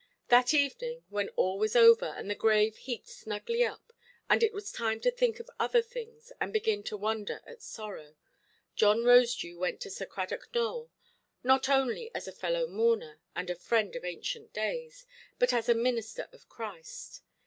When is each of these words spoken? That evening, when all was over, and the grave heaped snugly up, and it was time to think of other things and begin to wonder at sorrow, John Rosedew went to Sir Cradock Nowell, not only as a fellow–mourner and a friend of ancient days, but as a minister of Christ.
That 0.29 0.51
evening, 0.51 1.05
when 1.09 1.29
all 1.35 1.59
was 1.59 1.75
over, 1.75 2.07
and 2.17 2.27
the 2.27 2.33
grave 2.33 2.75
heaped 2.75 3.07
snugly 3.07 3.63
up, 3.63 3.93
and 4.31 4.41
it 4.41 4.51
was 4.51 4.71
time 4.71 4.99
to 5.01 5.11
think 5.11 5.39
of 5.39 5.47
other 5.59 5.83
things 5.83 6.31
and 6.41 6.51
begin 6.51 6.81
to 6.85 6.97
wonder 6.97 7.43
at 7.45 7.61
sorrow, 7.61 8.15
John 8.75 9.03
Rosedew 9.03 9.59
went 9.59 9.79
to 9.81 9.91
Sir 9.91 10.07
Cradock 10.07 10.47
Nowell, 10.55 10.89
not 11.43 11.69
only 11.69 12.09
as 12.15 12.27
a 12.27 12.31
fellow–mourner 12.31 13.19
and 13.35 13.51
a 13.51 13.55
friend 13.55 13.95
of 13.95 14.03
ancient 14.03 14.53
days, 14.53 15.05
but 15.37 15.53
as 15.53 15.69
a 15.69 15.75
minister 15.75 16.27
of 16.33 16.49
Christ. 16.49 17.21